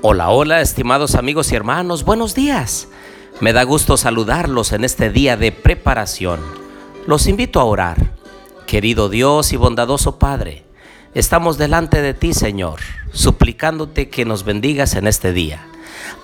Hola, 0.00 0.30
hola, 0.30 0.60
estimados 0.60 1.16
amigos 1.16 1.50
y 1.50 1.56
hermanos, 1.56 2.04
buenos 2.04 2.36
días. 2.36 2.86
Me 3.40 3.52
da 3.52 3.64
gusto 3.64 3.96
saludarlos 3.96 4.72
en 4.72 4.84
este 4.84 5.10
día 5.10 5.36
de 5.36 5.50
preparación. 5.50 6.38
Los 7.08 7.26
invito 7.26 7.58
a 7.58 7.64
orar. 7.64 8.12
Querido 8.68 9.08
Dios 9.08 9.52
y 9.52 9.56
bondadoso 9.56 10.20
Padre, 10.20 10.64
estamos 11.14 11.58
delante 11.58 12.00
de 12.00 12.14
ti, 12.14 12.32
Señor, 12.32 12.78
suplicándote 13.12 14.08
que 14.08 14.24
nos 14.24 14.44
bendigas 14.44 14.94
en 14.94 15.08
este 15.08 15.32
día. 15.32 15.66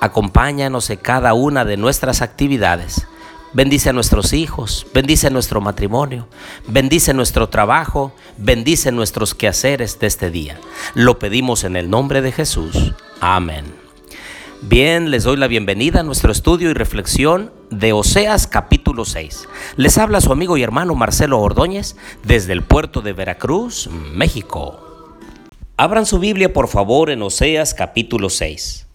Acompáñanos 0.00 0.90
en 0.90 0.98
cada 0.98 1.32
una 1.32 1.64
de 1.64 1.78
nuestras 1.78 2.20
actividades. 2.20 3.06
Bendice 3.54 3.90
a 3.90 3.92
nuestros 3.92 4.32
hijos, 4.32 4.86
bendice 4.94 5.30
nuestro 5.30 5.60
matrimonio, 5.60 6.26
bendice 6.68 7.12
nuestro 7.12 7.50
trabajo, 7.50 8.14
bendice 8.38 8.92
nuestros 8.92 9.34
quehaceres 9.34 9.98
de 10.00 10.06
este 10.06 10.30
día. 10.30 10.58
Lo 10.94 11.18
pedimos 11.18 11.64
en 11.64 11.76
el 11.76 11.90
nombre 11.90 12.22
de 12.22 12.32
Jesús. 12.32 12.94
Amén. 13.20 13.66
Bien, 14.62 15.10
les 15.10 15.24
doy 15.24 15.36
la 15.36 15.48
bienvenida 15.48 16.00
a 16.00 16.02
nuestro 16.02 16.32
estudio 16.32 16.70
y 16.70 16.72
reflexión 16.72 17.52
de 17.68 17.92
Oseas 17.92 18.46
capítulo 18.46 19.04
6. 19.04 19.48
Les 19.76 19.98
habla 19.98 20.22
su 20.22 20.32
amigo 20.32 20.56
y 20.56 20.62
hermano 20.62 20.94
Marcelo 20.94 21.38
Ordóñez 21.38 21.96
desde 22.22 22.54
el 22.54 22.62
puerto 22.62 23.02
de 23.02 23.12
Veracruz, 23.12 23.90
México. 24.14 25.18
Abran 25.76 26.06
su 26.06 26.18
Biblia 26.18 26.54
por 26.54 26.68
favor 26.68 27.10
en 27.10 27.20
Oseas 27.20 27.74
capítulo 27.74 28.30
6. 28.30 28.86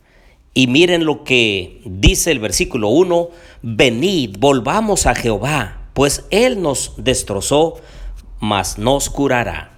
Y 0.58 0.66
miren 0.66 1.06
lo 1.06 1.24
que 1.24 1.84
dice 1.86 2.32
el 2.32 2.40
versículo 2.40 2.90
1, 2.90 3.30
venid, 3.62 4.38
volvamos 4.40 5.06
a 5.06 5.14
Jehová, 5.14 5.92
pues 5.94 6.26
Él 6.32 6.64
nos 6.64 6.94
destrozó, 6.98 7.76
mas 8.40 8.80
nos 8.80 9.12
curará. 9.12 9.78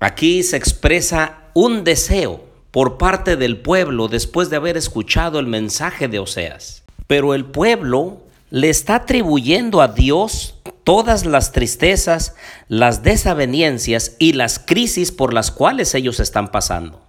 Aquí 0.00 0.42
se 0.42 0.56
expresa 0.56 1.38
un 1.54 1.84
deseo 1.84 2.42
por 2.72 2.98
parte 2.98 3.36
del 3.36 3.58
pueblo 3.58 4.08
después 4.08 4.50
de 4.50 4.56
haber 4.56 4.76
escuchado 4.76 5.38
el 5.38 5.46
mensaje 5.46 6.08
de 6.08 6.18
Oseas. 6.18 6.82
Pero 7.06 7.32
el 7.32 7.44
pueblo 7.44 8.18
le 8.50 8.68
está 8.68 8.96
atribuyendo 8.96 9.80
a 9.80 9.86
Dios 9.86 10.56
todas 10.82 11.24
las 11.24 11.52
tristezas, 11.52 12.34
las 12.66 13.04
desavenencias 13.04 14.16
y 14.18 14.32
las 14.32 14.58
crisis 14.58 15.12
por 15.12 15.32
las 15.32 15.52
cuales 15.52 15.94
ellos 15.94 16.18
están 16.18 16.50
pasando. 16.50 17.00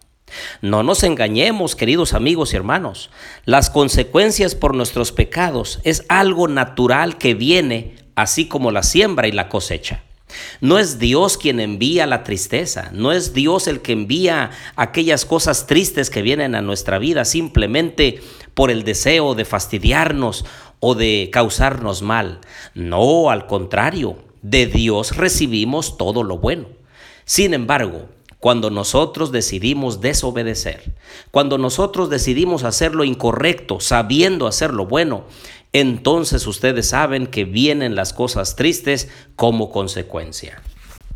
No 0.62 0.84
nos 0.84 1.04
engañemos, 1.04 1.76
queridos 1.76 2.14
amigos 2.14 2.54
y 2.54 2.58
hermanos. 2.58 3.10
Las 3.46 3.70
consecuencias 3.70 4.56
por 4.56 4.76
nuestros 4.76 5.12
pecados 5.12 5.80
es 5.84 6.04
algo 6.10 6.48
natural 6.48 7.18
que 7.18 7.34
viene 7.34 7.96
así 8.16 8.48
como 8.48 8.72
la 8.72 8.84
siembra 8.84 9.28
y 9.28 9.32
la 9.32 9.50
cosecha. 9.50 10.04
No 10.62 10.80
es 10.80 11.00
Dios 11.00 11.38
quien 11.38 11.60
envía 11.60 12.06
la 12.06 12.24
tristeza, 12.24 12.90
no 12.94 13.12
es 13.12 13.34
Dios 13.34 13.68
el 13.68 13.82
que 13.82 13.92
envía 13.92 14.52
aquellas 14.76 15.26
cosas 15.26 15.68
tristes 15.68 16.10
que 16.10 16.22
vienen 16.22 16.56
a 16.56 16.62
nuestra 16.62 17.00
vida 17.00 17.26
simplemente 17.26 18.22
por 18.54 18.72
el 18.72 18.84
deseo 18.84 19.36
de 19.36 19.46
fastidiarnos 19.46 20.46
o 20.80 20.96
de 20.96 21.30
causarnos 21.32 22.02
mal. 22.02 22.40
No, 22.74 23.30
al 23.30 23.46
contrario, 23.46 24.18
de 24.42 24.66
Dios 24.68 25.16
recibimos 25.18 25.98
todo 25.98 26.24
lo 26.24 26.38
bueno. 26.38 26.68
Sin 27.26 27.54
embargo, 27.54 28.10
cuando 28.42 28.72
nosotros 28.72 29.32
decidimos 29.32 30.02
desobedecer, 30.02 30.96
cuando 31.30 31.60
nosotros 31.60 32.10
decidimos 32.10 32.64
hacer 32.64 32.96
lo 32.96 33.04
incorrecto, 33.04 33.80
sabiendo 33.80 34.48
hacer 34.48 34.74
lo 34.74 34.88
bueno, 34.88 35.26
entonces 35.74 36.48
ustedes 36.48 36.90
saben 36.90 37.28
que 37.28 37.46
vienen 37.46 37.96
las 37.96 38.14
cosas 38.14 38.56
tristes 38.56 39.10
como 39.36 39.70
consecuencia. 39.70 40.60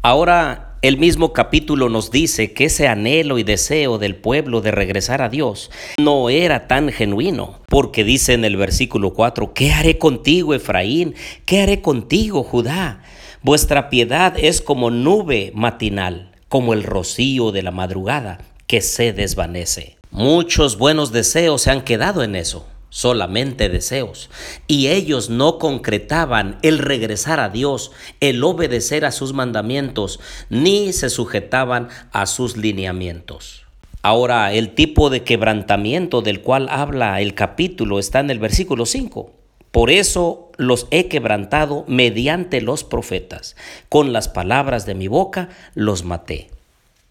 Ahora 0.04 0.78
el 0.84 1.00
mismo 1.00 1.34
capítulo 1.34 1.90
nos 1.90 2.12
dice 2.12 2.54
que 2.54 2.66
ese 2.66 2.88
anhelo 2.88 3.40
y 3.40 3.44
deseo 3.44 3.98
del 3.98 4.16
pueblo 4.16 4.62
de 4.62 4.70
regresar 4.70 5.24
a 5.24 5.30
Dios 5.30 5.72
no 6.00 6.30
era 6.30 6.68
tan 6.68 6.92
genuino, 6.92 7.60
porque 7.70 8.04
dice 8.04 8.34
en 8.34 8.46
el 8.46 8.56
versículo 8.56 9.16
4, 9.16 9.52
¿qué 9.56 9.72
haré 9.72 9.98
contigo, 9.98 10.54
Efraín? 10.54 11.16
¿Qué 11.46 11.62
haré 11.62 11.82
contigo, 11.82 12.44
Judá? 12.44 13.02
Vuestra 13.42 13.90
piedad 13.90 14.36
es 14.38 14.62
como 14.62 14.92
nube 14.92 15.52
matinal 15.56 16.35
como 16.50 16.74
el 16.74 16.84
rocío 16.84 17.52
de 17.52 17.64
la 17.64 17.72
madrugada 17.72 18.40
que 18.68 18.82
se 18.82 19.14
desvanece. 19.14 19.98
Muchos 20.12 20.78
buenos 20.78 21.12
deseos 21.12 21.64
se 21.64 21.72
han 21.72 21.82
quedado 21.82 22.24
en 22.24 22.36
eso, 22.36 22.66
solamente 22.90 23.68
deseos, 23.68 24.30
y 24.68 24.88
ellos 24.88 25.30
no 25.30 25.60
concretaban 25.60 26.58
el 26.62 26.80
regresar 26.80 27.40
a 27.40 27.50
Dios, 27.50 27.92
el 28.22 28.44
obedecer 28.44 29.04
a 29.04 29.12
sus 29.12 29.34
mandamientos, 29.34 30.20
ni 30.50 30.94
se 30.94 31.10
sujetaban 31.10 31.90
a 32.12 32.26
sus 32.26 32.56
lineamientos. 32.56 33.66
Ahora, 34.02 34.54
el 34.54 34.76
tipo 34.76 35.10
de 35.10 35.24
quebrantamiento 35.24 36.22
del 36.22 36.42
cual 36.42 36.68
habla 36.70 37.20
el 37.22 37.34
capítulo 37.34 38.00
está 38.00 38.20
en 38.20 38.30
el 38.30 38.40
versículo 38.40 38.86
5. 38.86 39.34
Por 39.76 39.92
eso 39.92 40.54
los 40.56 40.88
he 40.90 41.10
quebrantado 41.10 41.84
mediante 41.90 42.62
los 42.62 42.86
profetas. 42.86 43.58
Con 43.90 44.14
las 44.14 44.30
palabras 44.30 44.86
de 44.86 44.96
mi 44.96 45.10
boca 45.10 45.50
los 45.74 46.06
maté. 46.06 46.50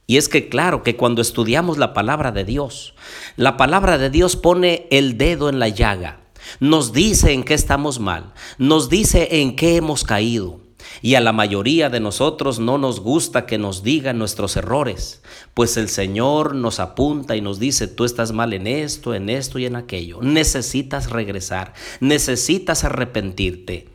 Y 0.07 0.17
es 0.17 0.31
que 0.31 0.49
claro 0.49 0.83
que 0.83 0.97
cuando 0.97 1.21
estudiamos 1.21 1.77
la 1.77 1.93
palabra 1.93 2.33
de 2.33 2.47
Dios, 2.47 2.95
la 3.37 3.59
palabra 3.59 3.99
de 3.99 4.09
Dios 4.09 4.37
pone 4.37 4.87
el 4.91 5.19
dedo 5.19 5.51
en 5.51 5.59
la 5.59 5.69
llaga, 5.69 6.21
nos 6.59 6.95
dice 6.95 7.33
en 7.33 7.45
qué 7.45 7.53
estamos 7.53 8.01
mal, 8.01 8.33
nos 8.57 8.89
dice 8.89 9.43
en 9.43 9.57
qué 9.57 9.77
hemos 9.77 10.03
caído, 10.03 10.61
y 11.03 11.15
a 11.15 11.21
la 11.21 11.33
mayoría 11.33 11.91
de 11.91 12.01
nosotros 12.01 12.59
no 12.59 12.79
nos 12.79 13.01
gusta 13.01 13.47
que 13.47 13.59
nos 13.59 13.83
digan 13.83 14.19
nuestros 14.19 14.57
errores, 14.57 15.23
pues 15.55 15.77
el 15.77 15.89
Señor 15.89 16.55
nos 16.55 16.81
apunta 16.81 17.37
y 17.37 17.41
nos 17.41 17.59
dice, 17.59 17.89
tú 17.89 18.05
estás 18.05 18.33
mal 18.33 18.53
en 18.53 18.67
esto, 18.67 19.15
en 19.15 19.29
esto 19.29 19.59
y 19.59 19.67
en 19.67 19.77
aquello. 19.77 20.21
Necesitas 20.23 21.11
regresar, 21.11 21.75
necesitas 22.01 22.85
arrepentirte. 22.85 23.89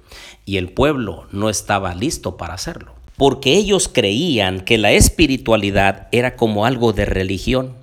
Y 0.46 0.58
el 0.58 0.72
pueblo 0.72 1.28
no 1.32 1.50
estaba 1.50 1.94
listo 1.94 2.38
para 2.38 2.56
hacerlo, 2.56 2.94
porque 3.18 3.54
ellos 3.54 3.88
creían 3.88 4.62
que 4.62 4.78
la 4.78 4.92
espiritualidad 4.92 6.08
era 6.12 6.36
como 6.36 6.66
algo 6.66 6.94
de 6.94 7.06
religión. 7.06 7.76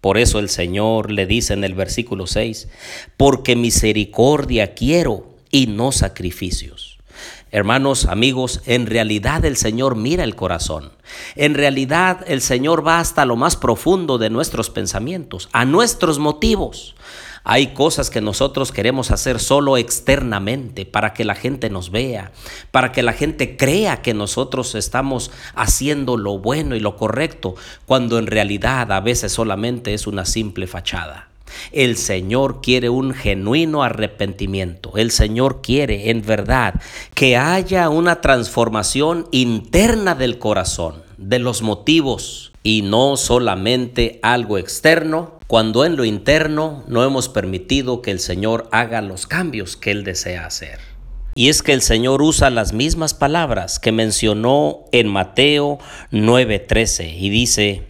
Por 0.00 0.16
eso 0.16 0.38
el 0.38 0.48
Señor 0.48 1.10
le 1.10 1.26
dice 1.26 1.54
en 1.54 1.64
el 1.64 1.74
versículo 1.74 2.26
6, 2.26 2.68
porque 3.16 3.56
misericordia 3.56 4.74
quiero 4.74 5.34
y 5.50 5.66
no 5.66 5.92
sacrificios. 5.92 6.97
Hermanos, 7.50 8.06
amigos, 8.06 8.60
en 8.66 8.86
realidad 8.86 9.44
el 9.44 9.56
Señor 9.56 9.96
mira 9.96 10.24
el 10.24 10.34
corazón. 10.34 10.92
En 11.34 11.54
realidad 11.54 12.24
el 12.26 12.40
Señor 12.40 12.86
va 12.86 13.00
hasta 13.00 13.24
lo 13.24 13.36
más 13.36 13.56
profundo 13.56 14.18
de 14.18 14.30
nuestros 14.30 14.70
pensamientos, 14.70 15.48
a 15.52 15.64
nuestros 15.64 16.18
motivos. 16.18 16.94
Hay 17.44 17.68
cosas 17.68 18.10
que 18.10 18.20
nosotros 18.20 18.72
queremos 18.72 19.10
hacer 19.10 19.40
solo 19.40 19.78
externamente 19.78 20.84
para 20.84 21.14
que 21.14 21.24
la 21.24 21.34
gente 21.34 21.70
nos 21.70 21.90
vea, 21.90 22.32
para 22.70 22.92
que 22.92 23.02
la 23.02 23.14
gente 23.14 23.56
crea 23.56 24.02
que 24.02 24.12
nosotros 24.12 24.74
estamos 24.74 25.30
haciendo 25.54 26.18
lo 26.18 26.38
bueno 26.38 26.76
y 26.76 26.80
lo 26.80 26.96
correcto, 26.96 27.54
cuando 27.86 28.18
en 28.18 28.26
realidad 28.26 28.92
a 28.92 29.00
veces 29.00 29.32
solamente 29.32 29.94
es 29.94 30.06
una 30.06 30.26
simple 30.26 30.66
fachada. 30.66 31.28
El 31.72 31.96
Señor 31.96 32.60
quiere 32.62 32.88
un 32.88 33.14
genuino 33.14 33.82
arrepentimiento. 33.82 34.92
El 34.96 35.10
Señor 35.10 35.60
quiere 35.62 36.10
en 36.10 36.22
verdad 36.22 36.74
que 37.14 37.36
haya 37.36 37.88
una 37.88 38.20
transformación 38.20 39.26
interna 39.30 40.14
del 40.14 40.38
corazón, 40.38 41.02
de 41.16 41.38
los 41.38 41.62
motivos 41.62 42.52
y 42.62 42.82
no 42.82 43.16
solamente 43.16 44.20
algo 44.22 44.58
externo, 44.58 45.38
cuando 45.46 45.84
en 45.84 45.96
lo 45.96 46.04
interno 46.04 46.84
no 46.88 47.02
hemos 47.04 47.28
permitido 47.28 48.02
que 48.02 48.10
el 48.10 48.20
Señor 48.20 48.68
haga 48.72 49.00
los 49.00 49.26
cambios 49.26 49.76
que 49.76 49.90
Él 49.90 50.04
desea 50.04 50.44
hacer. 50.44 50.78
Y 51.34 51.48
es 51.48 51.62
que 51.62 51.72
el 51.72 51.82
Señor 51.82 52.20
usa 52.20 52.50
las 52.50 52.72
mismas 52.72 53.14
palabras 53.14 53.78
que 53.78 53.92
mencionó 53.92 54.84
en 54.92 55.06
Mateo 55.06 55.78
9:13 56.10 57.16
y 57.16 57.30
dice, 57.30 57.84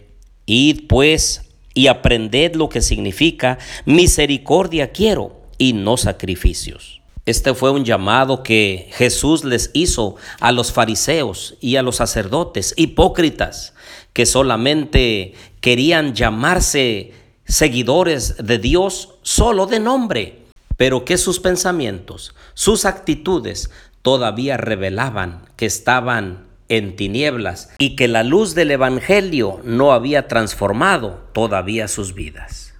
Id 0.45 0.87
pues 0.87 1.48
y 1.73 1.87
aprended 1.87 2.55
lo 2.55 2.69
que 2.69 2.81
significa 2.81 3.57
misericordia 3.85 4.91
quiero 4.91 5.39
y 5.57 5.73
no 5.73 5.97
sacrificios. 5.97 6.99
Este 7.25 7.53
fue 7.53 7.69
un 7.69 7.85
llamado 7.85 8.41
que 8.41 8.89
Jesús 8.93 9.43
les 9.43 9.69
hizo 9.73 10.15
a 10.39 10.51
los 10.51 10.71
fariseos 10.71 11.55
y 11.61 11.75
a 11.75 11.83
los 11.83 11.97
sacerdotes 11.97 12.73
hipócritas 12.75 13.73
que 14.13 14.25
solamente 14.25 15.35
querían 15.61 16.15
llamarse 16.15 17.13
seguidores 17.45 18.35
de 18.43 18.57
Dios 18.57 19.15
solo 19.21 19.67
de 19.67 19.79
nombre, 19.79 20.39
pero 20.75 21.05
que 21.05 21.17
sus 21.17 21.39
pensamientos, 21.39 22.33
sus 22.55 22.85
actitudes 22.85 23.69
todavía 24.01 24.57
revelaban 24.57 25.45
que 25.55 25.65
estaban 25.65 26.48
en 26.69 26.95
tinieblas 26.95 27.69
y 27.77 27.95
que 27.95 28.07
la 28.07 28.23
luz 28.23 28.55
del 28.55 28.71
Evangelio 28.71 29.59
no 29.63 29.91
había 29.91 30.27
transformado 30.27 31.19
todavía 31.33 31.87
sus 31.87 32.13
vidas. 32.13 32.73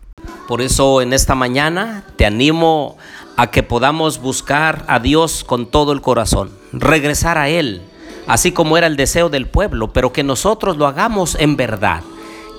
Por 0.47 0.62
eso 0.62 1.01
en 1.01 1.13
esta 1.13 1.36
mañana 1.36 2.03
te 2.15 2.25
animo 2.25 2.97
a 3.36 3.51
que 3.51 3.63
podamos 3.63 4.21
buscar 4.21 4.86
a 4.88 5.00
Dios 5.00 5.44
con 5.44 5.69
todo 5.69 5.91
el 5.91 6.01
corazón, 6.01 6.51
regresar 6.71 7.38
a 7.38 7.50
Él, 7.50 7.81
así 8.27 8.51
como 8.51 8.77
era 8.77 8.88
el 8.88 8.95
deseo 8.95 9.30
del 9.30 9.47
pueblo, 9.47 9.94
pero 9.94 10.13
que 10.13 10.24
nosotros 10.24 10.77
lo 10.77 10.88
hagamos 10.88 11.36
en 11.36 11.56
verdad 11.56 12.01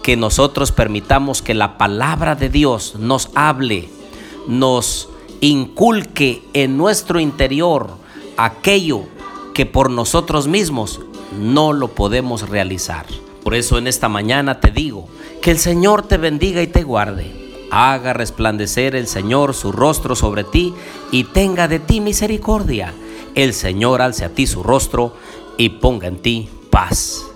que 0.03 0.17
nosotros 0.17 0.73
permitamos 0.73 1.43
que 1.43 1.55
la 1.55 1.79
palabra 1.79 2.35
de 2.35 2.49
Dios 2.49 2.95
nos 2.99 3.31
hable, 3.35 3.89
nos 4.49 5.09
inculque 5.41 6.43
en 6.55 6.77
nuestro 6.77 7.21
interior 7.21 7.91
aquello 8.37 9.05
que 9.55 9.67
por 9.67 9.91
nosotros 9.91 10.49
mismos 10.49 11.01
no 11.39 11.73
lo 11.73 11.89
podemos 11.89 12.49
realizar. 12.49 13.07
Por 13.43 13.55
eso 13.55 13.79
en 13.79 13.87
esta 13.87 14.09
mañana 14.09 14.61
te 14.61 14.71
digo, 14.71 15.09
que 15.41 15.51
el 15.51 15.59
Señor 15.59 16.07
te 16.07 16.19
bendiga 16.19 16.63
y 16.63 16.67
te 16.67 16.83
guarde. 16.83 17.33
Haga 17.71 18.13
resplandecer 18.13 18.95
el 18.95 19.07
Señor 19.07 19.55
su 19.55 19.73
rostro 19.73 20.15
sobre 20.15 20.45
ti 20.45 20.75
y 21.11 21.25
tenga 21.25 21.69
de 21.69 21.79
ti 21.79 22.01
misericordia. 22.01 22.93
El 23.35 23.55
Señor 23.55 24.03
alce 24.03 24.25
a 24.25 24.31
ti 24.31 24.47
su 24.47 24.63
rostro 24.63 25.15
y 25.57 25.71
ponga 25.71 26.09
en 26.09 26.19
ti 26.19 26.49
paz. 26.71 27.30